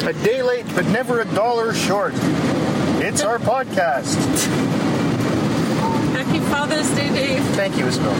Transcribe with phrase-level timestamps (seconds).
[0.00, 2.12] A day late, but never a dollar short.
[3.02, 4.14] It's our podcast.
[6.12, 7.42] Happy Father's Day, Dave.
[7.56, 8.12] Thank you, Isabel.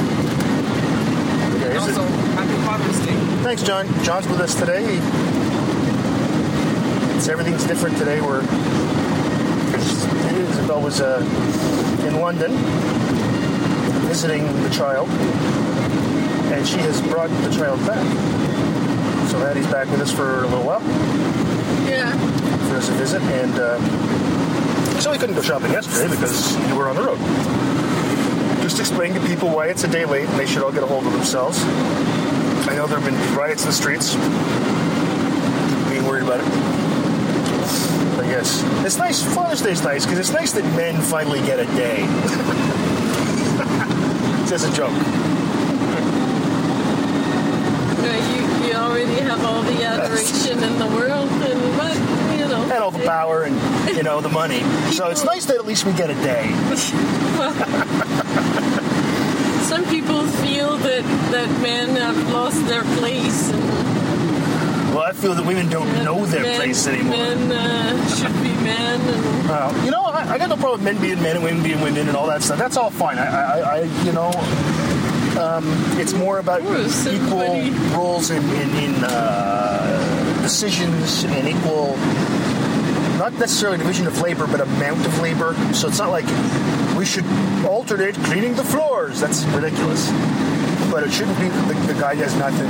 [1.55, 2.03] Okay, is it- Also,
[2.35, 3.15] happy Father's Day.
[3.45, 3.87] Thanks, John.
[4.03, 4.85] John's with us today.
[7.17, 8.21] It's everything's different today.
[8.21, 8.43] We're
[10.51, 11.21] Isabel was uh,
[12.07, 12.51] in London
[14.09, 15.09] visiting the child,
[16.53, 18.05] and she has brought the child back.
[19.31, 20.83] So Maddie's back with us for a little while
[21.89, 22.13] Yeah.
[22.69, 23.79] for us a visit, and uh,
[25.01, 27.19] so we couldn't go shopping yesterday because you were on the road.
[28.63, 30.87] Just explain to people why it's a day late, and they should all get a
[30.87, 31.59] hold of themselves.
[31.63, 34.15] I know there have been riots in the streets.
[35.89, 36.47] Being worried about it.
[38.17, 39.23] But yes, it's nice.
[39.35, 42.03] Father's Day is nice because it's nice that men finally get a day.
[44.49, 44.93] Just a joke.
[48.69, 51.95] Yeah, Already have all the adoration in the world, and but
[52.37, 52.63] you know.
[52.65, 53.55] And all the power and
[53.97, 54.61] you know the money.
[54.91, 56.51] So it's nice that at least we get a day.
[59.69, 63.51] Some people feel that that men have lost their place.
[63.53, 63.63] And
[64.95, 67.13] Well, I feel that women don't know their men, place anymore.
[67.19, 70.93] Men uh, should be men, and Uh, you know, I, I got no problem with
[70.93, 72.59] men being men and women being women and all that stuff.
[72.59, 73.19] That's all fine.
[73.19, 74.31] I, I, I you know,
[75.39, 75.65] um,
[75.99, 81.97] it's more about course, equal everybody- roles in, in, in uh, decisions and equal,
[83.19, 85.55] not necessarily division of labor, but amount of labor.
[85.73, 86.27] So it's not like
[86.97, 87.25] we should
[87.65, 89.21] alternate cleaning the floors.
[89.21, 90.11] That's ridiculous.
[90.91, 92.67] But it shouldn't be the, the guy does nothing,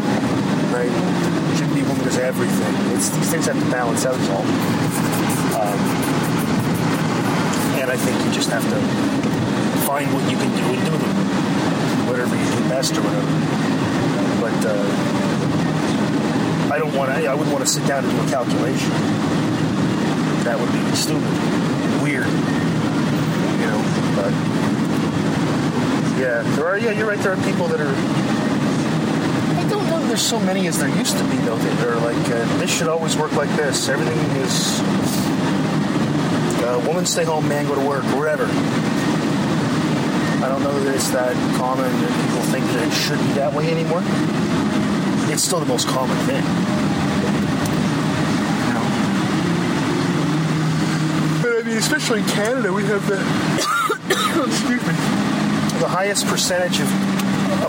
[0.72, 0.90] right?
[0.90, 2.74] It shouldn't be woman does everything.
[2.96, 4.18] It's, these things have to balance out.
[4.30, 4.44] All.
[7.80, 8.80] And I think you just have to
[9.86, 11.17] find what you can do and do them.
[12.08, 13.28] Whatever you do best or whatever.
[14.40, 15.08] But uh,
[16.72, 18.90] I don't want to, I wouldn't want to sit down and do a calculation.
[20.44, 21.28] That would be stupid.
[22.02, 22.26] Weird.
[22.26, 23.80] You know,
[24.16, 24.32] but
[26.18, 27.94] yeah, there are, yeah, you're right, there are people that are.
[29.58, 32.16] I don't know there's so many as there used to be, though, that are like,
[32.30, 33.88] uh, this should always work like this.
[33.88, 34.80] Everything is
[36.64, 38.46] uh, woman stay home, man go to work, wherever.
[40.48, 43.52] I don't know that it's that common that people think that it should be that
[43.52, 44.00] way anymore.
[45.28, 46.40] It's still the most common thing.
[48.64, 48.86] You know?
[51.44, 53.20] But I mean, especially in Canada, we have the
[54.48, 54.96] excuse me,
[55.84, 56.88] the highest percentage of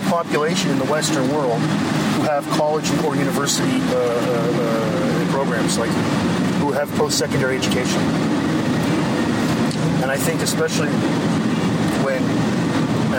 [0.08, 1.60] population in the Western world
[2.16, 5.92] who have college or university uh, uh, uh, programs, like
[6.64, 8.00] who have post-secondary education.
[10.00, 10.88] And I think especially
[12.00, 12.39] when,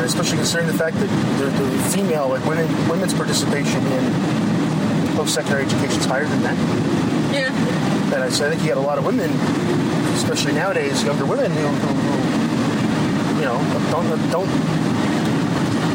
[0.02, 1.06] and especially considering the fact that
[1.38, 6.58] the, the female, like women, women's participation in post-secondary education is higher than that.
[7.32, 7.54] yeah,
[8.16, 9.30] And I, so I think you got a lot of women,
[10.18, 12.42] especially nowadays, younger women who, who, who
[13.42, 13.62] you know,
[13.92, 14.50] don't don't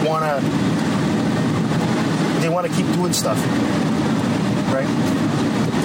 [0.07, 0.41] want to.
[2.41, 3.39] They want to keep doing stuff,
[4.73, 4.87] right?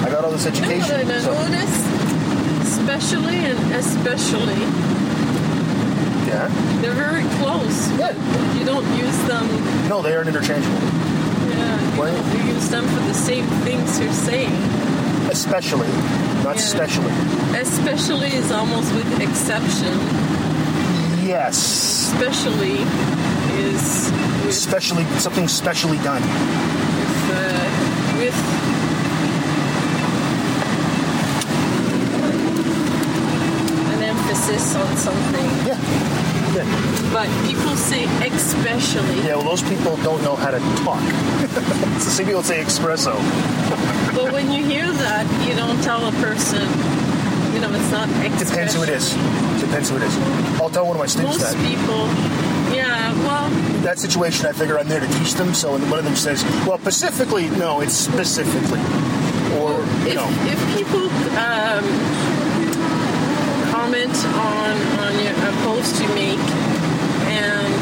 [0.06, 1.10] I got all this you know what education.
[1.10, 1.32] I so,
[2.62, 4.62] especially and especially,
[6.32, 6.48] yeah.
[6.80, 7.76] they're very close.
[7.98, 8.12] Yeah.
[8.58, 9.46] You don't use them.
[9.88, 10.78] No, they aren't interchangeable.
[10.78, 12.12] Yeah, you, What?
[12.34, 14.52] you use them for the same things you're saying.
[15.30, 15.88] Especially,
[16.42, 16.62] not Yeah.
[16.62, 17.12] specially.
[17.54, 19.94] Especially is almost with exception.
[21.24, 21.56] Yes.
[22.12, 22.78] Especially
[23.58, 24.10] is
[24.44, 26.22] with, Specially, something specially done.
[26.22, 28.34] with, uh, with
[33.94, 34.02] an
[34.76, 35.50] on something.
[35.66, 35.78] Yeah.
[36.54, 36.64] Yeah.
[37.12, 39.16] But people say especially.
[39.26, 41.00] Yeah, well, those people don't know how to talk.
[41.40, 43.14] the same people say espresso.
[44.14, 46.62] But when you hear that, you don't tell a person,
[47.54, 48.50] you know, it's not especially.
[48.50, 49.10] Depends who it is.
[49.60, 50.16] Depends who it is.
[50.60, 51.66] I'll tell one of my students Most that.
[51.66, 52.06] people,
[52.76, 53.48] yeah, well,
[53.82, 55.54] that situation, I figure I'm there to teach them.
[55.54, 58.80] So when one of them says, "Well, specifically," no, it's specifically,
[59.58, 61.84] or you if, know, if people um,
[64.24, 66.38] on on your, a post you make
[67.32, 67.72] and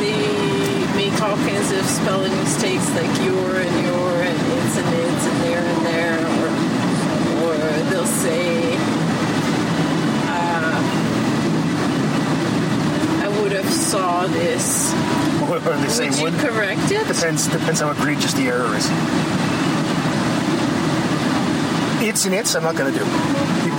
[0.00, 0.22] they
[0.96, 5.40] make all kinds of spelling mistakes like your and your and it's and it's and
[5.42, 6.48] there and there or
[7.44, 7.54] or
[7.90, 8.74] they'll say
[10.30, 10.78] uh,
[13.24, 14.92] I would have saw this
[15.50, 16.34] or they say would you would.
[16.38, 18.86] correct it Depends depends how egregious the error is.
[22.02, 22.54] It's and it's.
[22.54, 23.04] I'm not going to do.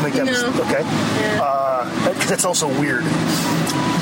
[0.03, 0.31] Make that No.
[0.31, 0.65] mistake.
[0.65, 0.83] Okay,
[1.21, 1.41] Yeah.
[1.43, 1.85] uh,
[2.27, 3.03] that's also weird.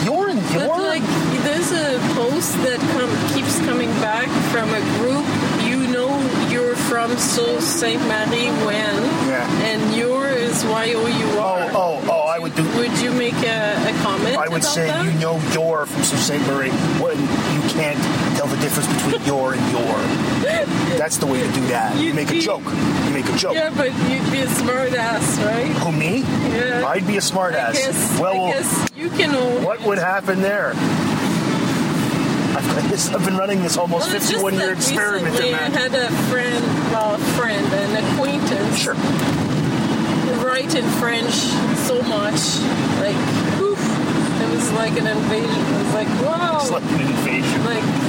[0.05, 1.03] You're in But your like,
[1.43, 5.25] there's a post that come, keeps coming back from a group,
[5.67, 6.09] you know
[6.49, 7.99] you're from Sault Ste.
[8.07, 8.95] Marie when,
[9.27, 9.45] Yeah.
[9.69, 11.71] and your is Y O U Oh, R.
[11.73, 12.21] oh, oh!
[12.27, 12.63] I would do.
[12.77, 14.37] Would you make a, a comment?
[14.37, 15.03] I would say that?
[15.05, 16.39] you know your from Sault Ste.
[16.47, 16.71] Marie
[17.03, 17.99] when you can't
[18.39, 19.97] tell the difference between your and your.
[20.97, 21.97] That's the way to do that.
[21.97, 22.63] You You'd make a joke.
[22.63, 23.53] You make a joke.
[23.53, 25.67] Yeah, but you'd be a smart ass, right?
[25.83, 26.19] Who me?
[26.55, 26.87] Yeah.
[26.87, 27.73] I'd be a smart I ass.
[27.73, 29.33] guess, well, I guess you can
[29.65, 30.69] what would happen there?
[32.55, 35.69] I've, this, I've been running this almost Well, it's just 51 year experiment recently I
[35.69, 36.63] had a friend,
[36.93, 38.95] well, a friend, an acquaintance, Sure.
[40.47, 41.33] write in French
[41.91, 42.39] so much,
[43.03, 43.19] like,
[43.59, 43.83] oof,
[44.41, 45.59] it was like an invasion.
[45.59, 47.65] It was like, wow, It's like an invasion.
[47.65, 48.08] like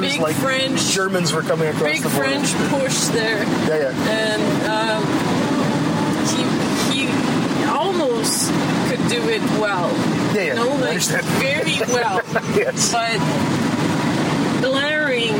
[0.00, 2.28] was big like French, Germans were coming across big the border.
[2.30, 4.10] French push there, Yeah, yeah.
[4.10, 5.02] and um,
[6.92, 8.50] he he almost
[8.88, 9.90] could do it well.
[10.34, 10.44] Yeah, yeah.
[10.44, 11.24] You know, like understand.
[11.40, 12.20] very well.
[12.56, 12.92] Yes.
[12.92, 13.18] but
[14.62, 15.34] glaring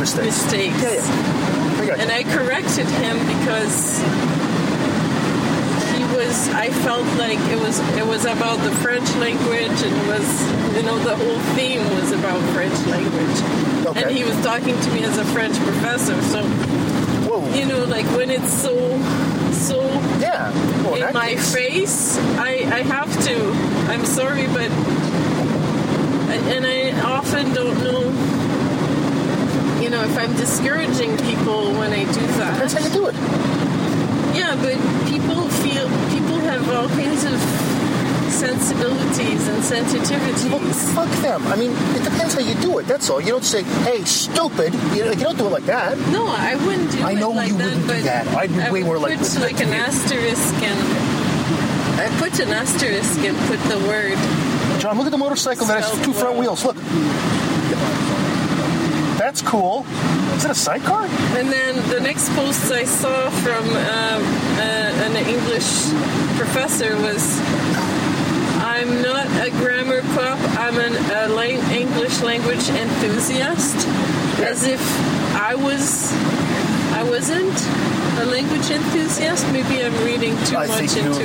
[0.00, 0.26] Mistakes.
[0.26, 0.82] mistakes.
[0.82, 1.80] Yeah, yeah.
[1.80, 2.10] I got And.
[2.12, 4.02] I corrected him because
[6.34, 6.48] was.
[6.54, 7.78] I felt like it was.
[7.96, 10.74] It was about the French language, and it was.
[10.76, 13.86] You know, the whole theme was about French language.
[13.86, 14.02] Okay.
[14.02, 16.42] And he was talking to me as a French professor, so
[17.28, 17.54] Whoa.
[17.54, 18.74] you know, like when it's so,
[19.52, 19.80] so
[20.18, 20.50] yeah.
[20.82, 23.52] Well, in my case- face, I, I have to.
[23.92, 24.70] I'm sorry, but
[26.54, 28.02] and I often don't know.
[29.80, 32.92] You know, if I'm discouraging people when I do That's how you that.
[32.92, 33.14] do it.
[34.34, 34.76] Yeah, but
[35.08, 37.38] people feel people have all kinds of
[38.30, 40.94] sensibilities and Well, sensitivities.
[40.94, 41.46] fuck them.
[41.46, 42.86] I mean, it depends how you do it.
[42.86, 43.20] That's all.
[43.20, 45.96] You don't say, "Hey, stupid." You, know, you don't do it like that.
[46.10, 47.64] No, I wouldn't do I it know like you that.
[47.64, 48.26] wouldn't do that.
[48.36, 50.78] I'd be I way more like put like an asterisk and
[52.00, 54.18] I put an asterisk and put the word
[54.80, 56.64] John, look at the motorcycle that has two front wheels.
[56.64, 56.76] Look.
[59.24, 59.86] That's cool.
[60.36, 61.06] Is it a sidecar?
[61.38, 64.20] And then the next post I saw from um,
[64.60, 65.88] uh, an English
[66.36, 67.40] professor was,
[68.60, 70.38] "I'm not a grammar cop.
[70.60, 73.88] I'm an a lang- English language enthusiast."
[74.44, 74.82] As if
[75.34, 76.12] I was,
[76.92, 77.56] I wasn't
[78.20, 79.48] a language enthusiast.
[79.56, 81.24] Maybe I'm reading too I much into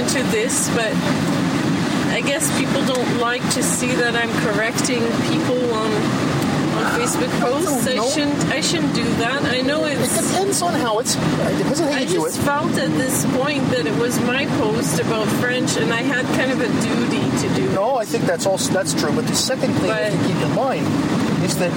[0.00, 0.94] into this, but
[2.08, 6.27] I guess people don't like to see that I'm correcting people on
[6.96, 7.86] Facebook posts.
[7.86, 8.08] I, know.
[8.10, 8.44] shouldn't.
[8.50, 9.42] I shouldn't do that.
[9.44, 10.30] I know It it's.
[10.30, 11.14] depends on how it's.
[11.16, 12.28] It depends on how I you do it.
[12.28, 16.24] just felt at this point that it was my post about French, and I had
[16.38, 17.68] kind of a duty to do.
[17.70, 17.74] it.
[17.74, 19.12] No, I think that's also that's true.
[19.14, 20.86] But the second thing have to keep in mind
[21.44, 21.72] is that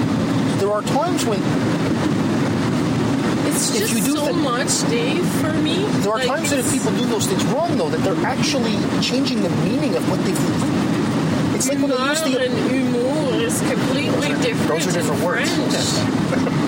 [0.58, 1.40] there are times when
[3.48, 5.84] It's if just you do so much, Dave, for me.
[6.02, 8.76] there are Like, times that if people do those things wrong, though, that they're actually
[9.02, 10.91] changing the meaning of what they've written.
[11.62, 14.68] It's like when I use the and humour is completely Those are- different.
[14.68, 16.02] those are different words.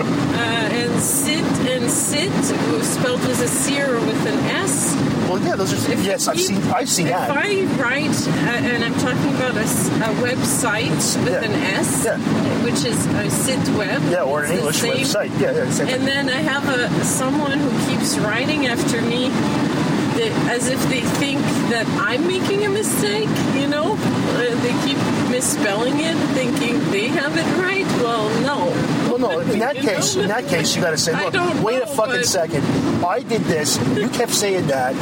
[0.35, 2.29] Uh, and sit and sit
[2.73, 4.95] was spelled with a C or with an S.
[5.29, 7.31] well, yeah, those are If yes, I've you- seen I've seen if that.
[7.31, 8.33] I write, uh,
[8.71, 10.91] and I'm talking about a, a website
[11.25, 11.45] with Yeah.
[11.45, 12.19] an S, Yeah.
[12.65, 14.03] which is a sit web.
[14.11, 15.31] yeah, or an English same- website.
[15.41, 15.95] Yeah, yeah, same thing.
[15.95, 19.31] And then I have a someone who keeps writing after me
[20.17, 21.41] that, as if they think
[21.71, 23.93] that I'm making a mistake, you know?
[23.95, 24.99] Uh, they keep
[25.31, 27.85] misspelling it, thinking they have it right.
[28.03, 28.67] Well, no.
[29.11, 29.41] Well, no.
[29.41, 30.23] In that case, know?
[30.23, 32.65] in that case, you got to say, look, wait a fucking but- second.
[33.05, 33.77] I did this.
[33.97, 34.95] You kept saying that.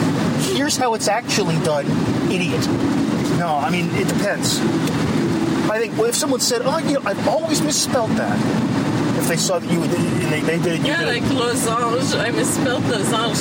[0.57, 1.87] Here's how it's actually done,
[2.31, 2.67] idiot.
[3.39, 4.59] No, I mean it depends.
[5.71, 8.39] I think well, if someone said, "Oh, you know, I've always misspelled that,"
[9.23, 9.81] if they saw that you
[10.31, 11.37] they, they did you Yeah, did like it.
[11.39, 12.19] losange.
[12.19, 13.41] I misspelled losange.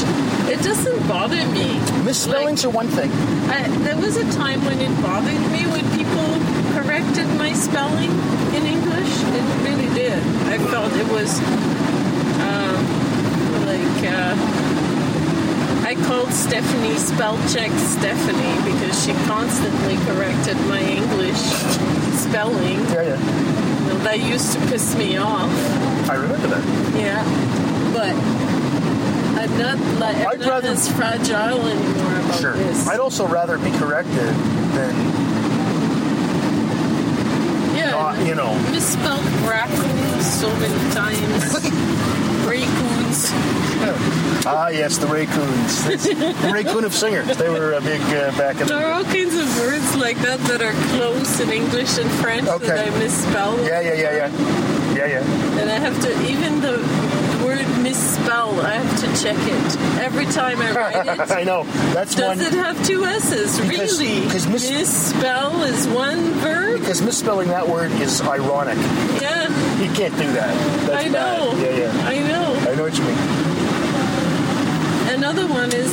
[0.54, 1.80] It doesn't bother me.
[2.06, 3.10] Misspellings are one thing.
[3.50, 6.30] I, there was a time when it bothered me when people
[6.78, 8.12] corrected my spelling
[8.56, 9.12] in English.
[9.38, 10.20] It really did.
[10.54, 11.40] I felt it was
[12.46, 12.78] um,
[13.66, 14.36] like uh,
[15.88, 21.42] I called Stephanie spell check Stephanie because she constantly corrected my English
[22.22, 22.80] spelling.
[22.94, 23.71] Yeah, yeah.
[24.04, 25.50] That used to piss me off.
[26.10, 26.64] I remember that.
[27.00, 27.24] Yeah,
[27.94, 28.16] but
[29.40, 32.54] I'm not like I'm I'd not rather- as fragile anymore about Sure.
[32.54, 32.88] this.
[32.88, 34.34] I'd also rather be corrected
[34.74, 34.96] than
[37.76, 38.54] yeah, not, you know.
[38.72, 41.72] misspelled raccoons so many times.
[44.46, 45.86] Ah, yes, the Raycoons.
[45.86, 47.38] the Raycoon of singers.
[47.38, 50.18] They were a big uh, back in the There are all kinds of words like
[50.20, 52.68] that that are close in English and French Okay.
[52.68, 53.58] that I misspell.
[53.66, 54.96] Yeah, yeah, yeah, yeah.
[54.96, 55.60] Yeah, yeah.
[55.62, 56.78] And I have to, even the
[57.84, 58.60] misspelled.
[58.60, 61.32] I have to check it every time I write it.
[61.32, 61.64] I know.
[61.94, 62.40] That's Does one.
[62.48, 63.60] it have two S's?
[63.60, 64.22] Because- really?
[64.26, 66.80] because mis- misspell is one verb.
[66.80, 68.78] Because misspelling that word is ironic.
[69.22, 69.50] Yeah,
[69.82, 70.54] You can't do that.
[70.88, 71.52] That's I know.
[71.54, 71.78] Bad.
[71.78, 72.08] Yeah, yeah.
[72.08, 72.72] I know.
[72.72, 73.18] I know what you mean.
[75.18, 75.92] Another one is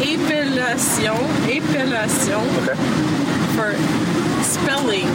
[0.00, 1.16] épellation.
[1.48, 2.76] Épellation Okay.
[3.56, 3.74] for
[4.44, 5.06] spelling.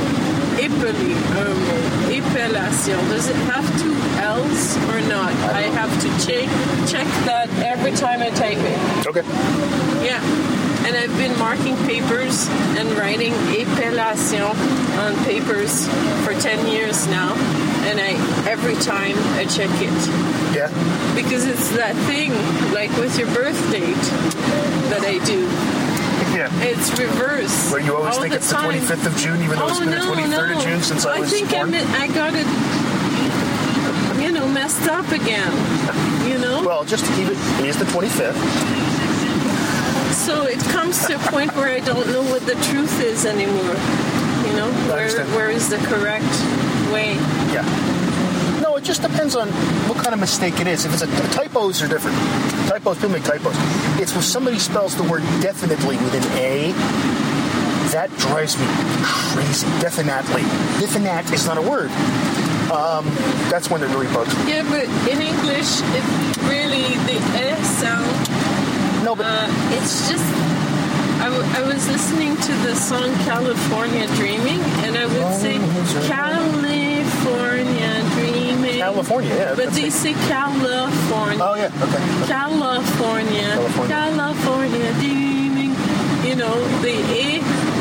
[0.65, 1.59] Un um,
[2.33, 3.09] mot.
[3.09, 5.31] Does it have two L's or not?
[5.53, 6.49] I have to check
[6.89, 9.07] check that every time I type it.
[9.07, 9.21] Okay.
[10.03, 10.19] Yeah.
[10.87, 14.49] And I've been marking papers and writing épellation
[14.97, 15.87] on papers
[16.25, 17.33] for 10 years now.
[17.85, 18.17] And I
[18.49, 19.93] every time I check it.
[20.55, 20.69] Yeah.
[21.13, 22.31] Because it's that thing,
[22.73, 23.95] like with your birth date,
[24.89, 25.74] that I do.
[26.35, 26.49] Yeah.
[26.61, 27.71] It's reverse.
[27.71, 30.15] Where you always think it's the 25th of June, even though it's oh, been no,
[30.15, 30.57] the 23rd no.
[30.57, 31.73] of June since I was think born.
[31.73, 32.47] I, think I got it,
[34.21, 35.53] you know, messed up again.
[36.27, 36.63] You know?
[36.65, 38.35] Well, just to keep it, it is the 25th.
[40.25, 43.75] So it comes to a point where I don't know what the truth is anymore.
[44.47, 46.25] You know, where, where is the correct
[46.91, 47.13] way?
[47.53, 47.63] Yeah.
[48.85, 49.47] Just depends on
[49.89, 50.85] what kind of mistake it is.
[50.85, 52.15] If it's a typos are different.
[52.69, 53.55] Typos, people make typos.
[53.99, 56.71] It's when somebody spells the word definitely with an A.
[57.91, 58.65] That drives me
[59.33, 59.65] crazy.
[59.81, 60.43] Definitely.
[60.79, 61.89] Definite is not a word.
[62.69, 63.05] Um,
[63.49, 64.51] that's when it really bugs me.
[64.53, 68.05] Yeah, but in English, it's really the eh sound.
[69.03, 69.47] No, but Uh,
[69.81, 70.25] it's just.
[71.25, 75.57] I, w- I was listening to the song California Dreaming, and I would say
[76.07, 78.34] California Dreaming.
[78.85, 79.55] California, yeah.
[79.55, 81.39] But say California.
[81.41, 82.27] Oh yeah, okay.
[82.27, 83.95] California, California.
[83.95, 84.85] California.
[86.25, 87.39] You know, the A,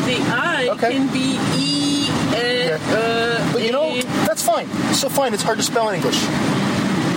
[0.08, 0.92] the I Okay.
[0.92, 2.78] can be E, Yeah.
[2.92, 4.68] uh, But you know, that's fine.
[4.94, 6.20] So fine, it's hard to spell in English.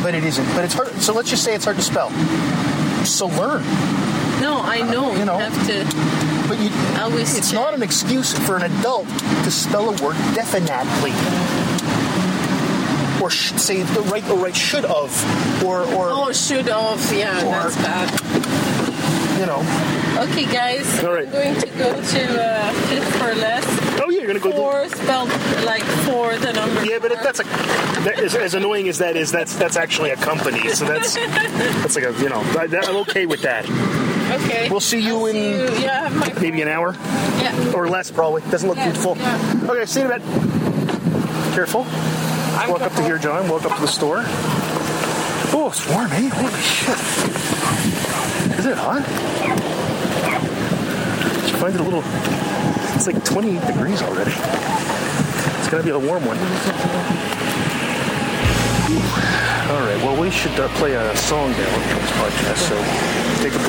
[0.04, 0.46] But it isn't.
[0.56, 0.90] But it's hard.
[1.02, 2.10] So let's just say it's hard to spell.
[3.06, 3.64] So learn.
[4.42, 5.16] No, I know.
[5.16, 5.38] You know.
[5.38, 5.86] have to.
[6.48, 6.70] But you,
[7.20, 7.60] it's check.
[7.60, 9.08] not an excuse for an adult
[9.44, 11.12] to spell a word definitely.
[13.28, 15.12] Or sh- say the right or right should of.
[15.66, 19.38] Or, or Oh, should of Yeah, Or- that's bad.
[19.38, 19.60] you know.
[20.30, 21.04] Okay, guys.
[21.04, 21.26] All right.
[21.28, 23.66] I'm going to go to uh, fifth for less.
[24.02, 24.52] Oh, yeah, you're going to go.
[24.56, 25.28] Four spelled
[25.66, 26.86] like four, the number.
[26.86, 27.22] Yeah, but four.
[27.22, 27.44] that's a
[28.06, 29.30] that is, as annoying as that is.
[29.30, 31.16] That's that's actually a company, so that's
[31.82, 33.66] that's like a you know I, I'm okay with that.
[34.42, 34.70] Okay.
[34.70, 36.94] We'll see you I'll in you- Yeah, I have my Maybe an hour
[37.42, 37.74] Yeah.
[37.76, 38.42] or less, probably.
[38.50, 39.18] Doesn't look Yeah, full.
[39.18, 39.62] yeah.
[39.70, 41.54] Okay, see you in a bit.
[41.54, 41.86] Careful.
[42.58, 43.48] I'm Walk up to here, John.
[43.50, 44.24] Walk up to the store.
[45.54, 46.28] Oh, it's warm, eh?
[46.28, 46.98] Holy shit.
[48.58, 49.06] Is it hot?
[51.48, 52.02] You find it a little.
[52.96, 54.32] It's like 28 degrees already.
[55.60, 56.38] It's gonna be a warm one.
[59.70, 62.76] All right, well, we should uh, play a song now on this podcast, so
[63.44, 63.60] take a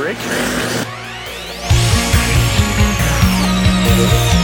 [4.30, 4.37] break.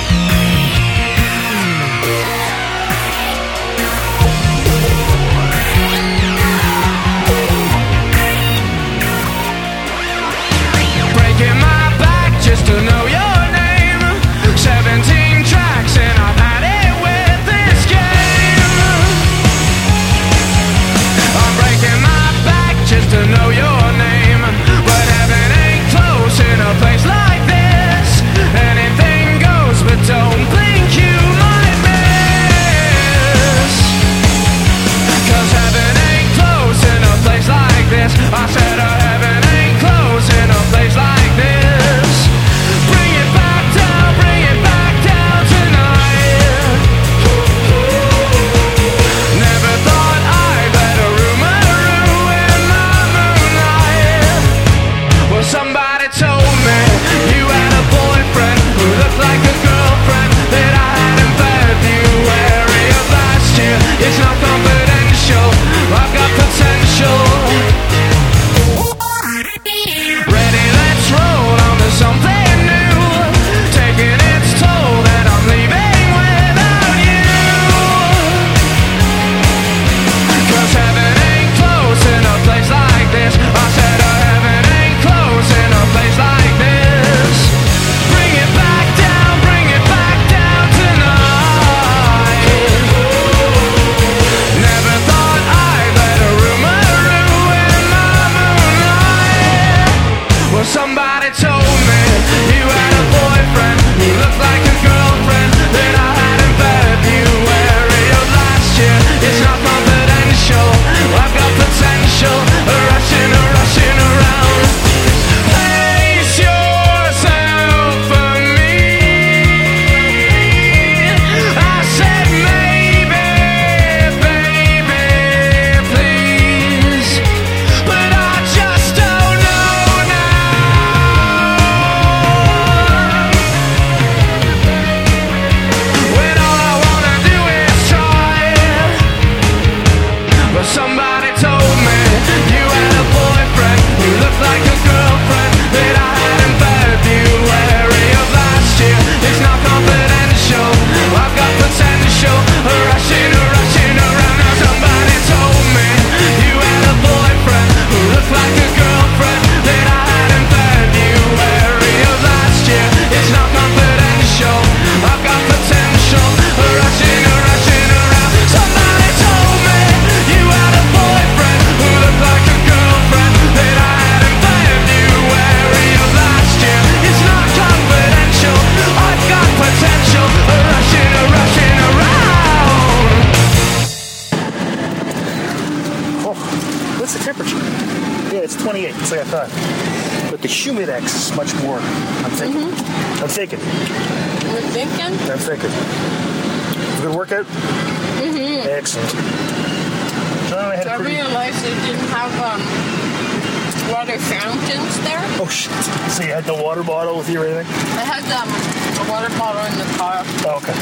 [206.55, 207.67] You the water bottle with you or anything?
[207.99, 210.23] I had um, a water bottle in the car.
[210.47, 210.75] Oh, okay.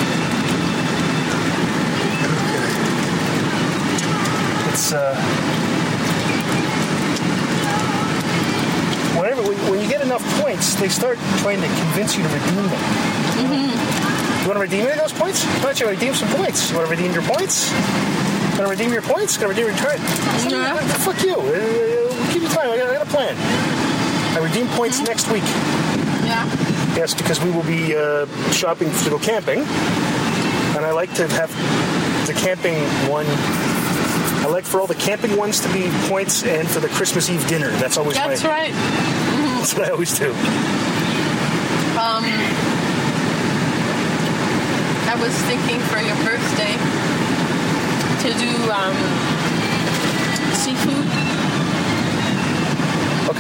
[4.69, 5.17] It's uh,
[9.19, 12.69] whenever when, when you get enough points, they start trying to convince you to redeem
[12.69, 12.83] them.
[13.41, 14.43] Mm-hmm.
[14.43, 15.45] You want to redeem any of those points?
[15.45, 16.71] Why don't you redeem some points?
[16.71, 17.73] You want to redeem your points?
[17.73, 19.39] Want to redeem your points?
[19.39, 19.99] Gonna redeem your turn?
[20.51, 20.77] Yeah.
[21.01, 21.37] Fuck you.
[21.37, 22.71] Uh, give me time.
[22.71, 23.82] I got, I got a plan.
[24.35, 25.45] I redeem points next week.
[26.25, 26.47] Yeah.
[26.97, 31.51] Yes, because we will be uh, shopping to go camping, and I like to have
[32.27, 32.75] the camping
[33.11, 33.27] one.
[33.27, 37.47] I like for all the camping ones to be points, and for the Christmas Eve
[37.47, 37.71] dinner.
[37.73, 38.49] That's always That's my.
[38.49, 38.73] right.
[38.73, 40.31] That's what I always do.
[41.93, 42.25] Um,
[45.13, 46.73] I was thinking for your birthday
[48.23, 48.97] to do um,
[50.55, 51.12] seafood.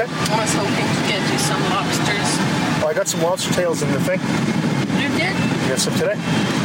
[0.02, 0.10] Okay.
[0.34, 2.30] I was hoping to get you some lobsters.
[2.82, 4.18] Well, I got some lobster tails in the thing.
[4.98, 5.32] You did?
[5.62, 6.16] You got some today?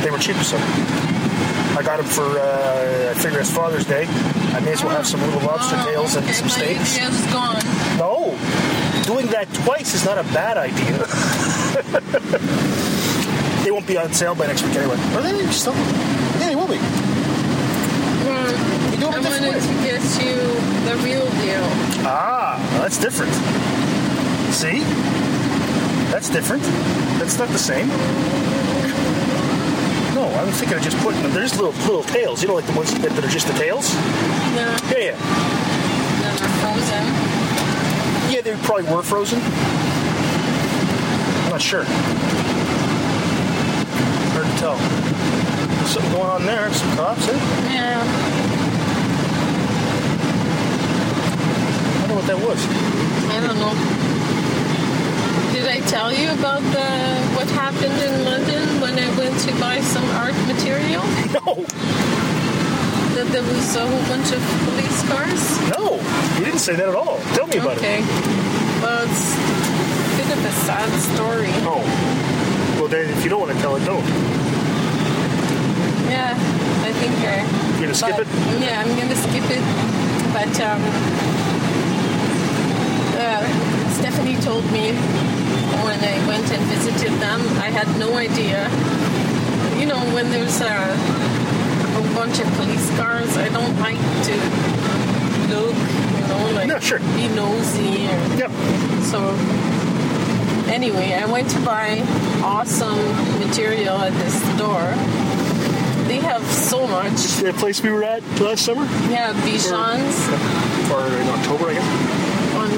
[0.02, 2.24] They were cheap, so I got them for.
[2.26, 4.08] Uh, I figure it's Father's Day.
[4.58, 6.98] I may as well have some little lobster Oh, tails and okay, some my steaks.
[6.98, 7.62] idea's gone.
[8.02, 8.36] No,
[9.06, 10.98] doing that twice is not a bad idea.
[13.64, 14.96] they won't be on sale by next week anyway.
[15.14, 15.74] Are they still?
[15.76, 16.80] Yeah, they will be.
[18.26, 20.36] Well, You do it I wanted to get you
[20.86, 21.66] the real deal.
[22.06, 23.34] Ah, well, that's different.
[24.54, 24.84] See?
[26.12, 26.62] That's different.
[27.20, 27.88] That's not the same.
[30.14, 31.32] No, I was thinking of just putting them.
[31.34, 32.42] They're just little little tails.
[32.44, 33.92] You know, like the ones that, that are just the tails.
[33.94, 35.16] No, Yeah, yeah,
[36.22, 37.04] they're frozen.
[38.32, 38.42] yeah.
[38.42, 39.40] They probably were frozen.
[41.46, 41.84] I'm not sure.
[44.34, 44.78] Hard to tell.
[45.88, 46.72] Something going on there.
[46.74, 47.28] Some cops.
[47.28, 47.34] Eh?
[47.74, 48.02] Yeah,
[51.90, 52.60] I wonder what that was.
[53.32, 53.74] I don't know.
[55.54, 56.88] Did I tell you about the
[57.36, 61.04] what happened in London when I went to buy some art material?
[61.34, 61.56] No,
[63.16, 65.44] That there was a whole bunch of police cars?
[65.76, 66.00] no.
[66.38, 67.18] You didn't say that at all.
[67.34, 67.80] Tell me about it.
[67.80, 68.00] Okay.
[68.82, 71.50] Well, it's a bit of a sad story.
[71.66, 71.82] Oh.
[72.80, 74.06] Well, then, if you don't want to tell it, don't.
[76.08, 76.38] Yeah,
[76.86, 77.42] I think I.
[77.82, 78.28] You're gonna skip it?
[78.62, 79.64] Yeah, I'm gonna skip it.
[80.32, 80.82] But um,
[84.18, 84.94] Stephanie told me
[85.86, 88.66] when I went and visited them, I had no idea.
[89.80, 94.34] You know, when there's a, a bunch of police cars, I don't like to
[95.54, 95.76] look.
[96.18, 96.98] You know, like No, sure.
[96.98, 98.08] be nosy.
[98.10, 98.52] Or, Yep.
[99.06, 99.22] so
[100.74, 102.02] anyway, I went to buy
[102.42, 102.98] awesome
[103.38, 104.98] material at this store.
[106.08, 107.22] They have so much.
[107.38, 108.86] The place we were at last summer?
[109.12, 110.18] Yeah, Bichon's
[110.90, 112.27] Or in October, I guess?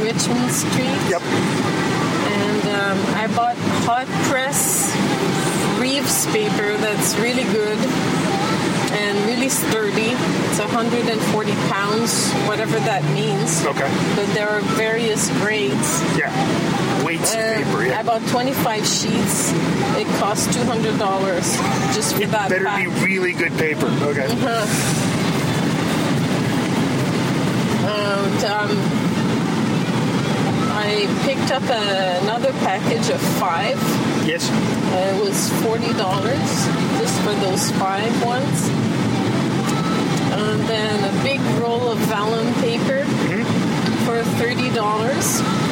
[0.09, 0.99] On Richmond Street.
[1.09, 1.21] Yep.
[1.21, 4.89] And um, I bought hot press
[5.79, 10.11] Reeves paper that's really good and really sturdy.
[10.49, 13.65] It's 140 pounds, whatever that means.
[13.65, 13.89] Okay.
[14.15, 16.01] But there are various grades.
[16.17, 16.33] Yeah.
[17.05, 17.99] Weights of Uh, paper, yeah.
[17.99, 19.53] I bought 25 sheets.
[19.95, 22.85] It cost $200 just for It that better pack.
[22.85, 23.87] be really good paper.
[24.03, 24.27] Okay.
[24.29, 24.65] Uh
[27.81, 29.08] And um,
[30.89, 33.77] I picked up a, another package of five.
[34.25, 34.49] Yes.
[34.49, 35.93] Uh, it was $40
[36.97, 38.67] just for those five ones.
[40.33, 43.05] And then a big roll of vellum paper
[44.03, 44.73] for $30.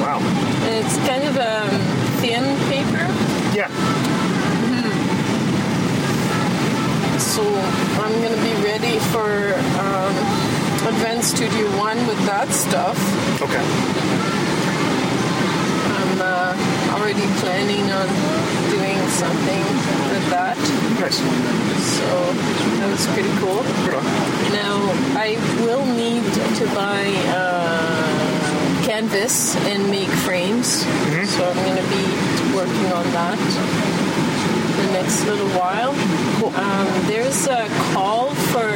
[0.01, 0.19] Wow.
[0.21, 1.67] And it's kind of a
[2.21, 3.01] thin paper.
[3.57, 3.73] Yeah.
[7.17, 7.41] So
[8.03, 10.13] I'm going to be ready for um,
[10.93, 12.97] Advanced Studio One with that stuff.
[13.41, 14.36] Okay.
[16.49, 16.55] Uh,
[16.95, 18.07] already planning on
[18.71, 19.63] doing something
[20.07, 20.55] with that.
[20.95, 21.19] Nice.
[21.19, 22.07] So
[22.79, 23.59] that was pretty cool.
[23.59, 24.03] On.
[24.55, 24.79] Now
[25.19, 27.03] I will need to buy
[27.35, 30.87] uh, canvas and make frames.
[31.35, 33.39] So I'm going to be working on that
[34.77, 35.91] the next little while.
[36.55, 38.69] Um, there's a call for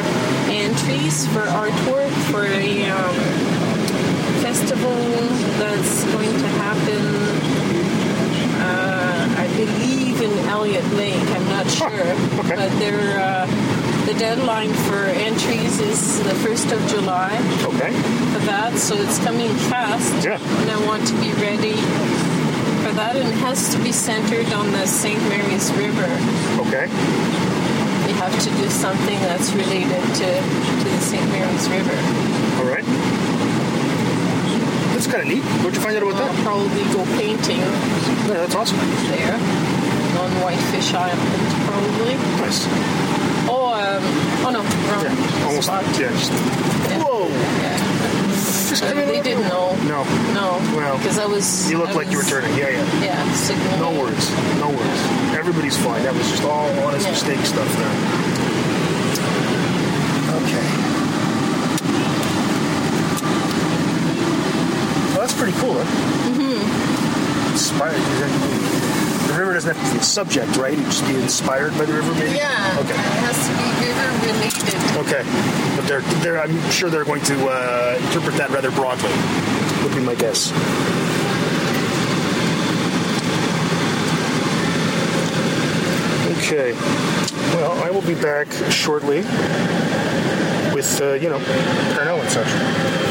[0.51, 3.15] entries for artwork for a um,
[4.43, 4.91] festival
[5.57, 7.30] that's going to happen.
[9.61, 11.13] I believe in Elliott Lake.
[11.13, 11.87] I'm not sure,
[12.41, 12.55] okay.
[12.55, 13.45] but they're uh,
[14.07, 17.29] the deadline for entries is the 1st of July
[17.69, 17.93] Okay.
[18.33, 20.25] for that, so it's coming fast.
[20.25, 20.41] Yeah.
[20.41, 21.77] And I want to be ready
[22.81, 25.21] for that, and it has to be centered on the St.
[25.29, 26.09] Mary's River.
[26.65, 26.89] Okay.
[28.09, 31.29] You have to do something that's related to, to the St.
[31.29, 31.97] Mary's River.
[32.57, 33.60] All right.
[35.11, 35.43] That's kind of neat.
[35.61, 36.43] Where'd you find out about I'll that?
[36.43, 38.77] probably go painting Yeah, that's awesome.
[39.11, 41.19] there on Whitefish Island,
[41.67, 42.15] probably.
[42.39, 42.63] Nice.
[43.51, 43.99] Oh, um,
[44.47, 45.45] oh no, wrong Yeah.
[45.47, 45.67] Almost.
[45.67, 45.83] spot.
[45.99, 46.15] Yeah.
[46.15, 46.31] Just,
[47.03, 47.27] whoa.
[47.27, 47.77] Yeah.
[48.71, 49.75] Just Uh, they didn't know.
[49.83, 50.03] No.
[50.31, 50.61] No.
[50.77, 51.69] Well, because I was.
[51.69, 52.55] You look I like you were turning.
[52.55, 53.03] Yeah, yeah.
[53.03, 53.79] Yeah, signaling.
[53.81, 54.31] No words.
[54.63, 55.01] No words.
[55.35, 56.03] Everybody's fine.
[56.03, 57.11] That was just all honest Yeah.
[57.11, 57.95] mistake stuff there.
[60.39, 60.67] Okay.
[65.11, 66.29] Well, that's pretty cool, huh?
[66.29, 67.51] Mm-hmm.
[67.51, 67.97] Inspired.
[69.27, 70.77] The river doesn't have to be a subject, right?
[70.77, 72.37] You just be inspired by the river, maybe?
[72.37, 72.77] Yeah.
[72.77, 72.93] Okay.
[72.93, 74.77] It has to be river related.
[75.01, 75.25] Okay.
[75.75, 79.09] But they're, they're, I'm sure they're going to uh, interpret that rather broadly,
[79.81, 80.51] would be my guess.
[86.37, 86.73] Okay.
[87.55, 89.21] Well, I will be back shortly
[90.75, 93.10] with, uh, you know, Pernod and such.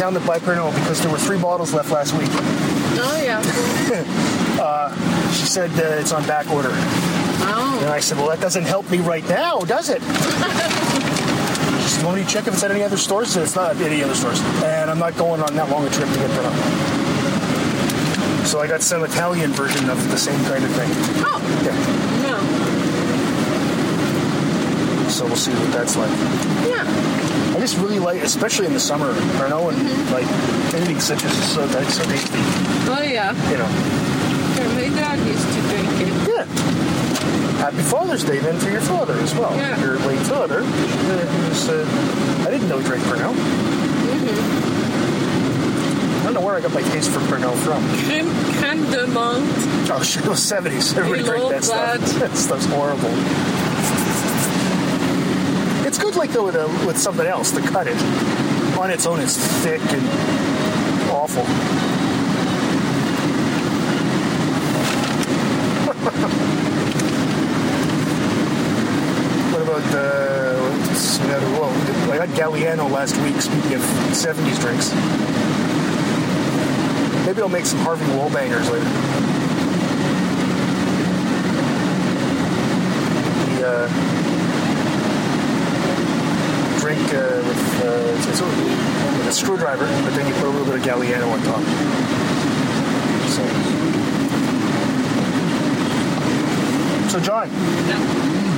[0.00, 2.12] Two other people in town that buy Pernod because there were three bottles left last
[2.14, 2.28] week.
[2.32, 3.42] Oh, yeah.
[5.30, 6.70] She said uh, it's on back order.
[6.72, 7.78] Oh.
[7.80, 10.02] And I said, well, that doesn't help me right now, does it?
[11.80, 13.30] She said, want me to check if it's at any other stores?
[13.30, 14.38] Said, it's not at any other stores.
[14.62, 16.54] And I'm not going on that long a trip to get Pernod.
[18.46, 20.90] So I got some Italian version of the same kind of thing.
[21.24, 21.74] Oh, Yeah.
[22.22, 22.38] no.
[25.08, 26.10] So we'll see what that's like.
[26.68, 26.84] Yeah.
[27.60, 30.24] I just really like, especially in the summer, Pernod and like
[30.72, 32.38] anything citrus is so nice, so tasty.
[32.88, 33.36] Oh, yeah.
[33.50, 33.68] You know.
[34.76, 36.08] My dad used to drink it.
[36.26, 36.46] Yeah.
[37.60, 39.54] Happy Father's Day then for your father as well.
[39.54, 39.78] Yeah.
[39.84, 40.62] Your late father.
[40.62, 43.36] was, uh, I didn't know he drank Pernod.
[46.16, 47.82] I don't know where I got my taste for Pernod from.
[48.08, 49.90] Crème, crème de menthe.
[49.90, 50.96] Oh, shit, it was 70s.
[50.96, 52.00] Everybody I drank that stuff.
[52.00, 52.20] that.
[52.30, 53.59] That stuff's horrible.
[55.90, 57.96] It's good, like, though, with, a, with something else to cut it.
[58.78, 60.06] On its own, it's thick and
[61.10, 61.42] awful.
[69.50, 70.60] what about the.
[70.86, 71.26] what's the
[71.58, 74.94] Well, I got Galliano last week, speaking of 70s drinks.
[77.26, 78.84] Maybe I'll make some Harvey Wallbangers later.
[83.56, 84.29] The uh,
[86.94, 90.48] drink uh, with, uh, it's, it's a, with a screwdriver, but then you put a
[90.48, 91.62] little bit of Galliano on top.
[93.30, 93.42] So,
[97.08, 97.48] so John,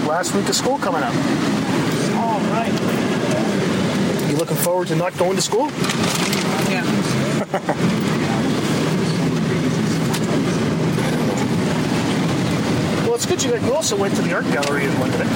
[0.06, 1.14] last week of school coming up.
[2.16, 2.72] All right.
[4.30, 5.68] You looking forward to not going to school?
[6.70, 6.86] Yeah.
[13.04, 15.26] Well, it's good you, you also went to the art gallery in London.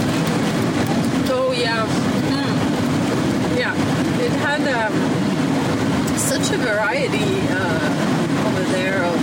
[1.28, 2.15] Oh yeah.
[4.26, 4.92] It had um,
[6.18, 9.18] such a variety uh, over there of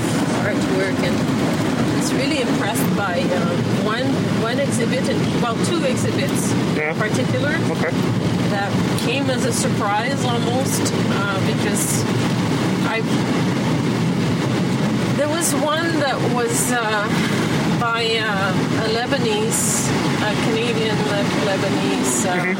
[0.47, 4.07] artwork, and I was really impressed by um, one
[4.41, 6.91] one exhibit and well, two exhibits Yeah.
[6.93, 7.91] in particular Okay.
[8.55, 8.71] that
[9.05, 12.03] came as a surprise almost uh, because
[12.87, 13.01] I
[15.17, 16.79] there was one that was uh,
[17.79, 19.87] by uh, a Lebanese,
[20.23, 22.55] a Canadian Le- Lebanese uh,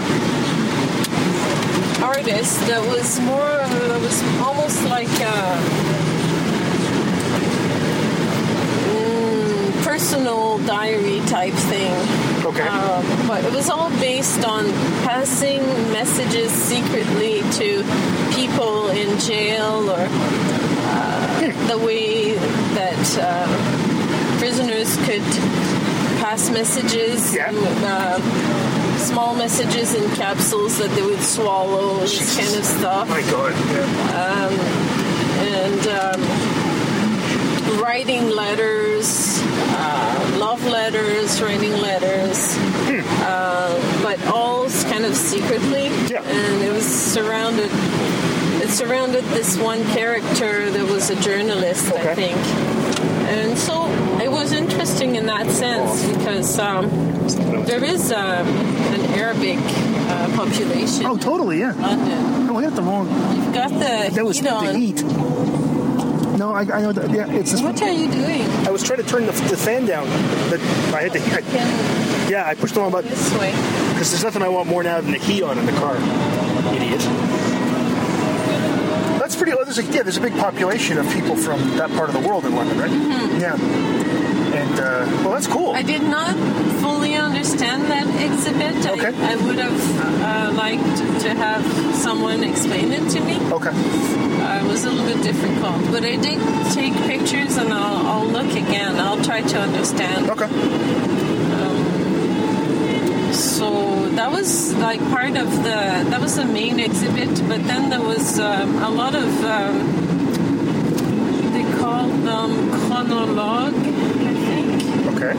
[2.04, 5.39] artist that was more that was almost like a
[8.92, 11.94] mm, personal diary type thing.
[12.46, 12.68] Okay.
[12.68, 14.66] Um, but it was all based on
[15.08, 15.62] passing
[15.92, 17.84] messages secretly to
[18.36, 22.34] people in jail or uh, the way
[22.76, 25.24] that uh, prisoners could
[26.20, 27.52] pass messages, Yeah.
[27.54, 28.20] uh,
[29.04, 33.54] small messages in capsules that they would swallow, this kind of stuff My God.
[33.72, 34.50] Yeah.
[35.60, 42.58] and um, writing letters, uh, love letters, writing letters,
[43.22, 44.54] uh, but all
[44.94, 45.86] kind of secretly.
[46.08, 46.22] Yeah.
[46.24, 47.70] And it was surrounded.
[48.62, 52.38] It surrounded this one character that was a journalist, I think.
[53.34, 53.88] And so
[54.22, 56.89] it was interesting in that sense because um,
[57.65, 58.15] there is uh,
[58.46, 61.60] an Arabic uh, population Oh, totally.
[61.60, 61.74] Yeah.
[61.74, 62.48] in London.
[62.48, 63.08] No, I got the wrong.
[63.36, 64.65] You've got the That was heat on.
[64.65, 65.04] the heat.
[66.38, 67.10] No, I, I know that.
[67.12, 67.62] Yeah, it's this.
[67.62, 68.41] What are you doing?
[68.67, 70.06] I was trying to turn the, the fan down,
[70.50, 70.60] but
[70.93, 71.19] I had to.
[71.19, 73.52] I, Can yeah, I pushed the wrong button this way.
[73.93, 75.96] because there's nothing I want more now than the heat on in the car.
[76.76, 77.02] Idiot.
[79.43, 79.58] Pretty.
[79.62, 82.45] There's a, yeah, there's a big population of people from that part of the world
[82.45, 82.91] in London, right?
[83.41, 83.56] Yeah.
[83.60, 85.71] And uh, well, that's cool.
[85.71, 86.34] I did not
[86.79, 88.86] fully understand that exhibit.
[88.86, 89.08] Okay.
[89.08, 93.36] I, I would have uh, liked to have someone explain it to me.
[93.51, 93.71] Okay.
[93.71, 96.39] Uh, it was a little bit difficult, but I did
[96.71, 98.97] take pictures and I'll, I'll look again.
[98.97, 100.29] I'll try to understand.
[100.29, 100.47] Okay.
[104.24, 105.80] That was like part of the
[106.12, 109.76] that was the main exhibit, but then there was um, a lot of um,
[111.52, 114.82] they call them chronologue, I think.
[115.14, 115.34] Okay.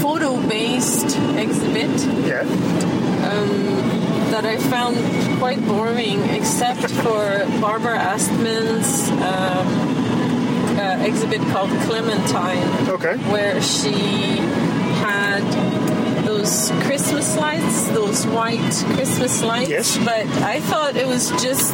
[0.00, 1.90] photo-based exhibit
[2.24, 2.44] Yeah.
[4.30, 4.96] that I found
[5.40, 9.66] quite boring, except for Barbara Astman's um,
[10.78, 13.16] uh, exhibit called Clementine, Okay.
[13.32, 14.38] where she
[15.08, 19.70] had those Christmas lights, those white Christmas lights.
[19.70, 19.98] Yes.
[19.98, 21.72] But I thought it was just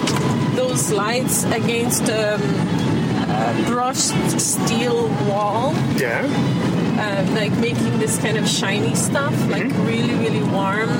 [0.56, 2.40] those lights against um,
[3.28, 6.22] a brushed steel wall Yeah.
[7.04, 10.90] uh, like making this kind of shiny stuff, like really, really warm.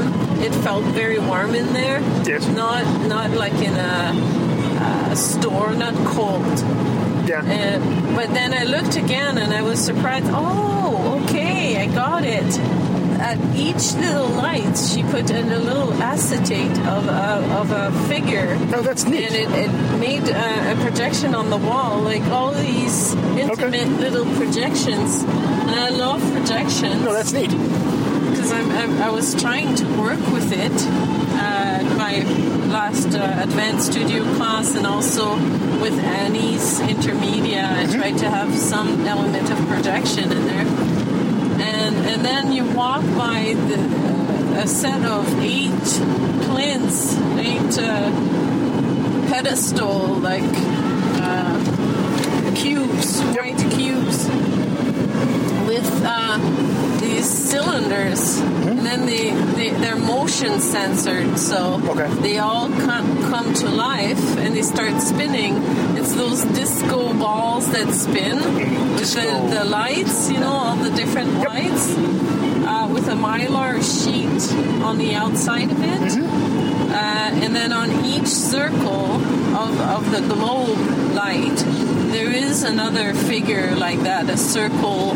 [0.47, 2.01] It felt very warm in there.
[2.27, 2.47] Yes.
[2.49, 6.45] Not not like in a, a store, not cold.
[7.29, 7.43] Yeah.
[7.47, 7.81] And,
[8.17, 10.27] but then I looked again and I was surprised.
[10.29, 10.84] Oh,
[11.55, 12.59] okay, I got it.
[13.21, 18.59] at each little light, she put in a little acetate of a, of a figure.
[18.75, 19.31] Oh, that's neat.
[19.31, 24.27] And it, it made a, a projection on the wall, like all these intimate little
[24.37, 25.23] projections.
[25.23, 27.51] And I love projections No, that's neat.
[27.51, 30.73] because I'm, I'm, I was trying to work with it.
[31.37, 32.21] Uh, my
[32.73, 35.35] last uh, advanced studio class, and also
[35.81, 40.65] with Annie's intermedia, I tried to have some element of projection in there.
[42.15, 45.73] And then you walk by the, a set of eight
[46.47, 48.11] plinths, eight uh,
[49.29, 50.45] pedestal like
[51.21, 54.29] uh, cubes, white cubes
[55.67, 56.39] with uh,
[57.01, 62.09] these cylinders, and then they, they they're motion censored, so Okay.
[62.23, 65.55] they all come, come to life and they start spinning.
[66.05, 71.33] It's those disco balls that spin with the, the lights, you know, all the different
[71.39, 74.53] lights, uh, with a mylar sheet
[74.85, 76.19] on the outside of it.
[76.93, 76.95] Uh,
[77.43, 79.13] and then on each circle
[79.57, 80.77] of, of the globe
[81.15, 81.57] light,
[82.13, 85.13] there is another figure like that, a circle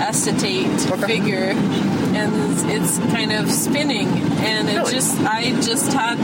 [0.00, 1.06] acetate Okay.
[1.06, 1.50] figure,
[2.16, 4.08] and it's, it's kind of spinning.
[4.08, 4.90] And it Really?
[4.94, 6.16] just, I just had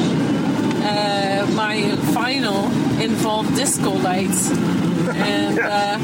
[0.82, 2.64] uh, my final
[3.00, 5.98] involved disco lights, and uh,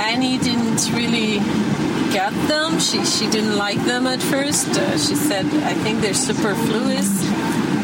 [0.00, 1.38] Annie didn't really
[2.12, 2.78] get them.
[2.78, 4.68] She she didn't like them at first.
[4.68, 7.10] Uh, she said, "I think they're superfluous."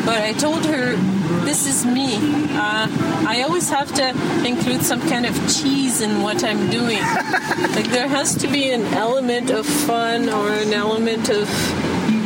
[0.04, 0.96] But I told her,
[1.44, 2.16] "This is me.
[2.56, 2.86] Uh,
[3.26, 4.08] I always have to
[4.46, 7.00] include some kind of cheese in what I'm doing.
[7.76, 11.48] like there has to be an element of fun or an element of."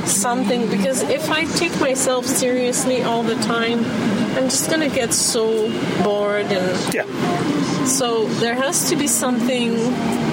[0.07, 3.85] Something because if I take myself seriously all the time,
[4.37, 5.71] I'm just gonna get so
[6.03, 7.05] bored and Yeah.
[7.87, 9.77] so there has to be something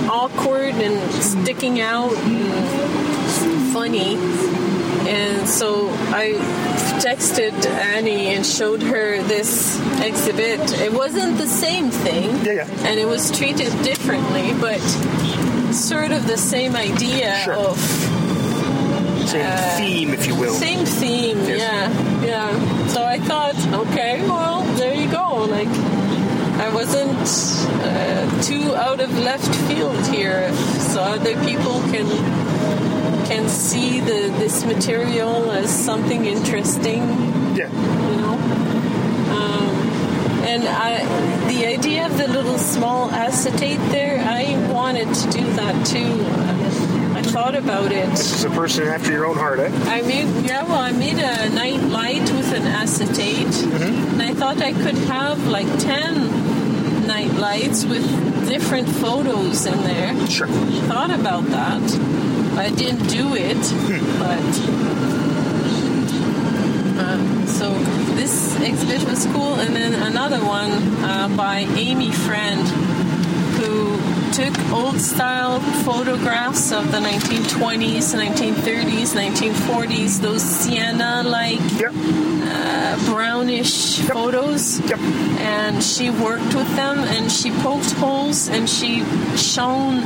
[0.09, 4.17] awkward and sticking out and funny.
[5.07, 6.33] And so I
[7.01, 10.59] texted Annie and showed her this exhibit.
[10.81, 12.29] It wasn't the same thing.
[12.45, 12.67] Yeah, yeah.
[12.87, 14.79] And it was treated differently, but
[15.73, 17.53] sort of the same idea Sure.
[17.55, 17.77] of
[19.29, 20.53] Same theme, if you will.
[20.53, 21.59] same theme, Yes.
[21.59, 22.87] yeah, yeah.
[22.87, 23.55] So I thought,
[23.87, 25.45] okay, well, there you go.
[25.45, 25.67] Like,
[26.65, 27.19] I wasn't
[27.83, 30.51] uh, too out of left field here,
[30.91, 32.07] so other people can
[33.27, 37.01] can see the this material as something interesting,
[37.55, 37.69] Yeah.
[38.09, 38.33] you know.
[39.37, 39.69] Um,
[40.51, 41.05] and I,
[41.47, 46.25] the idea of the little small acetate there, I wanted to do that too.
[47.19, 48.09] I thought about it.
[48.11, 49.69] This is a person after your own heart, eh?
[49.87, 54.61] I made yeah, well, I made a night light with an acetate, and I thought
[54.61, 58.05] I could have like ten night lights with
[58.47, 60.27] different photos in there.
[60.27, 60.47] Sure.
[60.87, 61.83] Thought about that.
[62.57, 63.57] I didn't do it,
[64.17, 64.51] but
[67.03, 67.73] uh, so
[68.15, 70.71] this exhibit was cool, and then another one
[71.03, 72.65] uh, by Amy Friend,
[73.59, 73.98] who
[74.31, 81.93] took old style photographs of the 1920s, 1930s, 1940s, those sienna like Yep.
[82.51, 84.79] Uh, brownish photos.
[84.81, 84.99] Yep.
[85.39, 89.03] And she worked with them and she poked holes and she
[89.35, 90.01] shone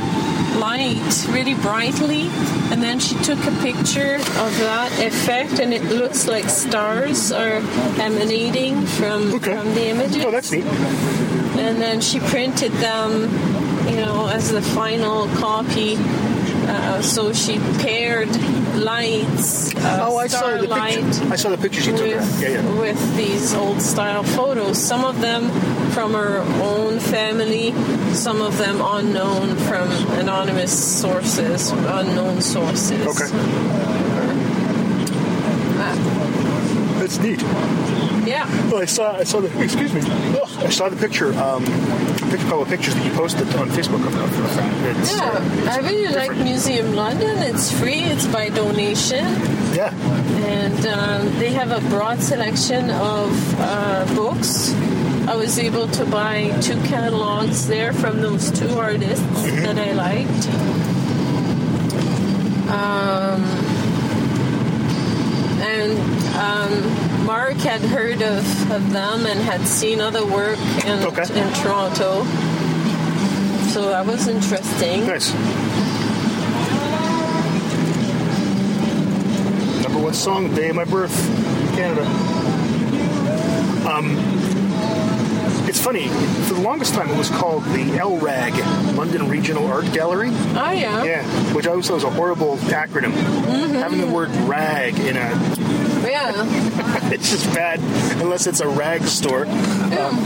[0.58, 2.28] light really brightly.
[2.70, 7.60] And then she took a picture of that effect and it looks like stars are
[8.00, 9.56] emanating from, Okay.
[9.56, 10.64] from the images Oh, that's neat.
[10.64, 13.28] and then she printed them,
[13.88, 15.96] you know, as the final copy.
[16.66, 18.30] Uh, so she paired
[18.76, 21.32] lights, uh, Oh, I saw the picture.
[21.32, 22.06] I saw the pictures you took.
[22.06, 22.40] with.
[22.42, 22.80] Yeah, yeah.
[22.80, 24.78] with these old style photos.
[24.82, 25.50] Some of them
[25.90, 27.72] from her own family,
[28.14, 33.06] some of them unknown from anonymous sources, unknown sources.
[33.06, 33.28] Okay.
[36.98, 37.42] That's neat.
[38.26, 38.48] Yeah.
[38.70, 39.16] Well, I saw.
[39.16, 39.62] I saw the.
[39.62, 40.00] Excuse me.
[40.04, 41.34] Oh, I saw the picture.
[41.34, 44.96] Um, picture, couple of pictures that you posted on Facebook of, of that.
[44.96, 46.36] It's, Yeah, uh, I really like.
[46.36, 47.38] Museum London.
[47.38, 48.02] It's free.
[48.04, 49.24] It's by donation.
[49.74, 49.92] Yeah.
[50.46, 54.72] and um, they have a broad selection of uh, books.
[55.26, 60.48] I was able to buy two catalogs there from those two artists that I liked.
[62.68, 63.42] Um,
[65.62, 65.98] and
[66.36, 71.22] um, Mark had heard of, of them and had seen other work in, Okay.
[71.22, 72.24] in Toronto.
[73.72, 75.06] So that was interesting.
[75.06, 75.32] Nice.
[79.82, 81.14] Number one song, day of my birth,
[81.62, 82.04] in Canada.
[83.88, 84.16] Um,
[85.66, 86.08] it's funny.
[86.46, 90.28] For the longest time, it was called the LRAG, London Regional Art Gallery.
[90.30, 91.02] Oh yeah.
[91.04, 91.22] Yeah,
[91.54, 93.12] which I always thought was a horrible acronym.
[93.72, 95.30] Having the word rag in a,
[96.04, 96.32] Yeah.
[97.12, 97.80] it's just bad
[98.20, 99.46] unless it's a rag store.
[99.46, 100.20] Um,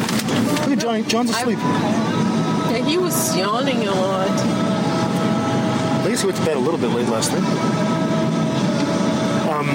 [0.64, 1.58] look at John, John's asleep.
[1.58, 4.28] Yeah, he was yawning a lot.
[4.30, 7.42] I guess he went to bed a little bit late last night.
[9.50, 9.66] Um,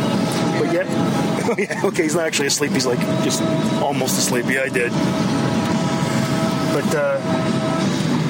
[0.59, 0.85] but yeah,
[1.49, 2.71] oh yeah, okay, he's not actually asleep.
[2.71, 3.41] He's like just
[3.81, 4.45] almost asleep.
[4.47, 4.91] Yeah, I did.
[6.73, 7.19] But uh,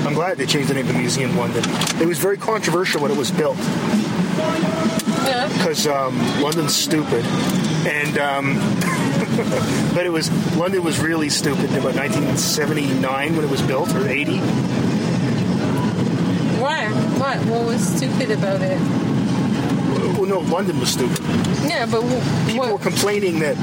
[0.06, 1.64] I'm glad they changed the name of the museum London.
[2.02, 3.58] It was very controversial when it was built.
[5.54, 7.24] Because um, London's stupid,
[7.88, 8.56] and um,
[9.94, 14.08] but it was London was really stupid in about 1979 when it was built or
[14.08, 14.40] 80.
[16.60, 16.88] Why?
[17.20, 17.38] What?
[17.48, 18.80] What was stupid about it?
[20.18, 21.20] Well, no, London was stupid.
[21.66, 23.56] Yeah, but wh- people were complaining that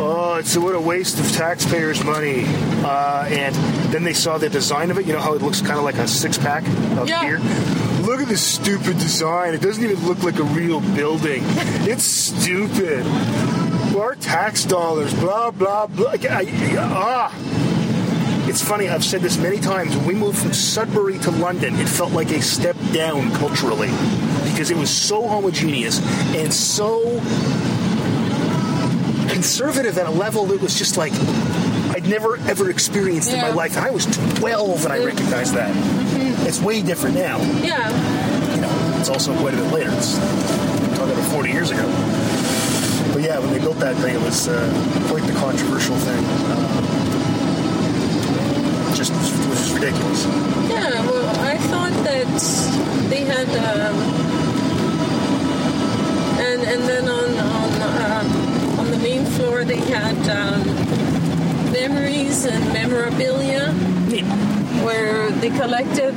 [0.00, 2.42] oh it's what a waste of taxpayers money
[2.84, 3.54] uh, and
[3.94, 5.94] then they saw the design of it you know how it looks kind of like
[5.98, 6.66] a six-pack
[6.98, 7.20] of Yeah.
[7.22, 7.38] beer
[8.04, 9.54] look at this stupid design.
[9.54, 11.42] It doesn't even look like a real building.
[11.86, 13.06] It's stupid.
[13.96, 16.14] Our tax dollars blah blah blah.
[16.78, 17.32] Ah.
[18.46, 19.96] It's funny, I've said this many times.
[19.96, 23.88] When we moved from Sudbury to London, it felt like a step down culturally
[24.44, 25.98] because it was so homogeneous
[26.36, 27.20] and so
[29.30, 31.12] conservative at a level that was just like
[32.04, 33.78] I'd never ever experienced in my life.
[33.78, 34.04] And I was
[34.36, 35.74] 12 and I recognized that.
[36.46, 37.40] It's way different now.
[37.62, 37.88] Yeah.
[38.54, 39.90] You know, it's also quite a bit later.
[39.92, 40.18] It's
[40.98, 41.82] talking about 40 years ago.
[43.14, 44.68] But yeah, when they built that thing, it was uh,
[45.08, 46.22] quite the controversial thing.
[46.26, 46.84] Uh,
[48.94, 50.26] just it was just ridiculous.
[50.68, 53.96] Yeah, well, I thought that they had, um,
[56.38, 57.82] and and then on on
[58.28, 61.13] um, on the main floor they had um,
[61.88, 63.72] memories and memorabilia
[64.08, 64.24] Neat.
[64.84, 66.14] where they collected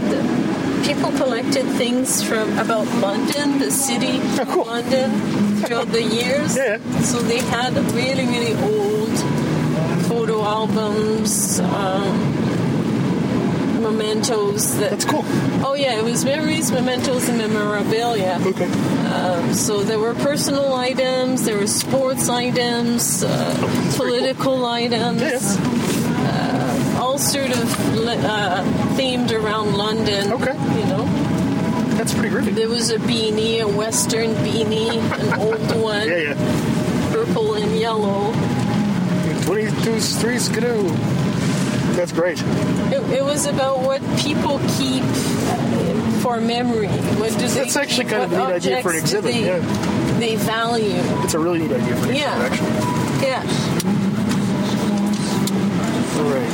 [0.85, 4.61] people collected things from about London, the city Oh, cool.
[4.61, 5.09] of London,
[5.61, 6.55] throughout the years.
[6.55, 6.77] Yeah.
[7.01, 9.15] So they had really really old
[10.07, 11.59] photo albums.
[11.59, 12.15] Um,
[13.81, 15.23] mementos that That's cool.
[15.65, 18.37] Oh yeah, it was memories, mementos, and memorabilia.
[18.45, 18.67] Okay.
[19.53, 25.39] So there were personal items, there were sports items, uh, political items, Yeah.
[26.97, 28.63] uh, all sort of uh,
[28.97, 30.31] themed around London.
[30.33, 30.53] Okay.
[30.79, 31.05] You know,
[31.97, 32.53] That's pretty groovy.
[32.55, 37.11] there was a beanie, a western beanie, an old one, Yeah, yeah.
[37.11, 38.31] purple and yellow.
[39.45, 40.83] 22 3 skidoo.
[41.95, 42.39] That's great.
[42.93, 45.03] It, it was about what people keep
[46.21, 46.87] for memory.
[46.87, 47.47] What do they?
[47.47, 50.17] That's actually kind of a neat idea for an exhibit, They, yeah.
[50.19, 50.93] they value.
[51.23, 52.45] It's a really neat idea for an Yeah.
[52.45, 53.27] exhibit, actually.
[53.27, 53.43] Yeah.
[56.17, 56.53] All right.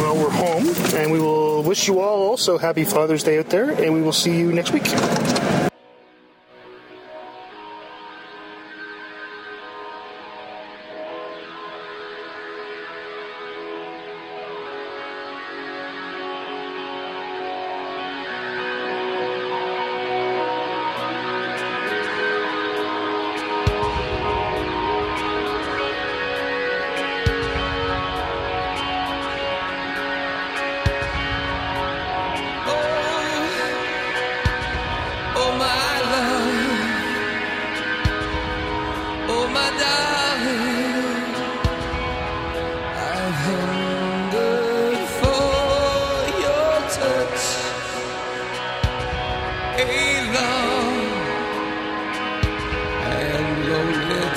[0.00, 0.68] Well, we're home,
[0.98, 4.12] and we will wish you all also happy Father's Day out there, and we will
[4.12, 4.88] see you next week.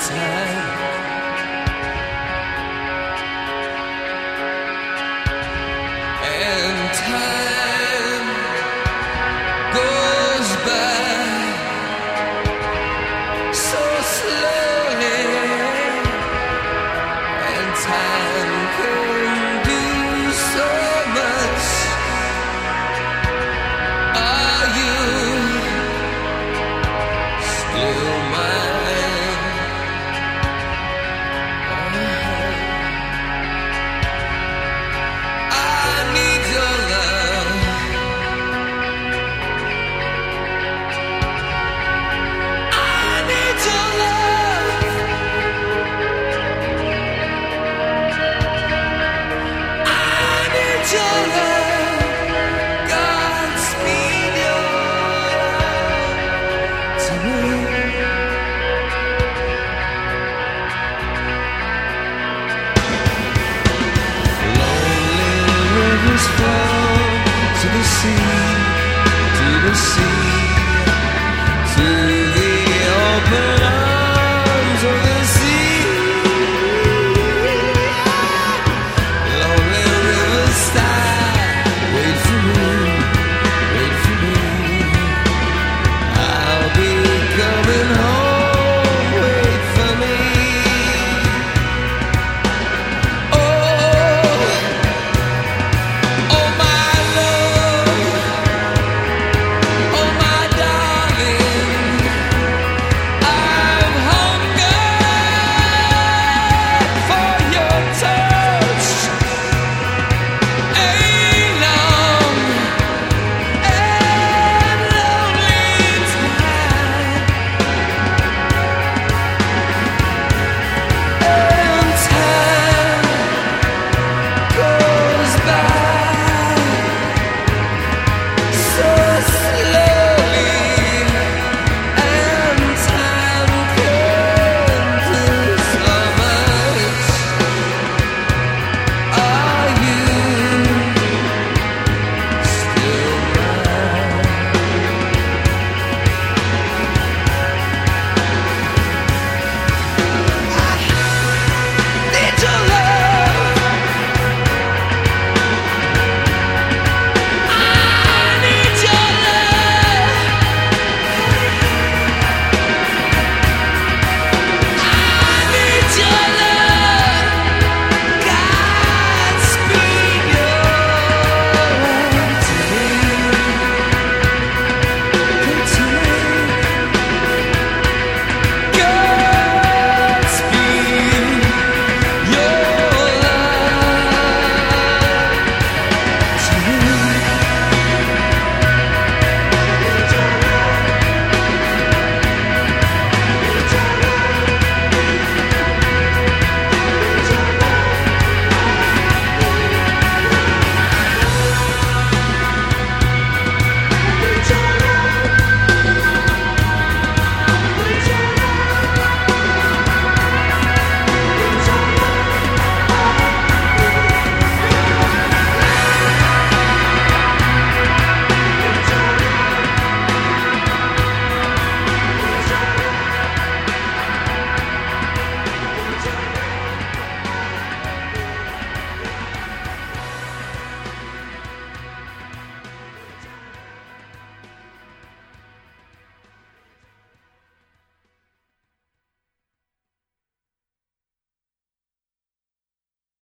[0.06, 0.73] 在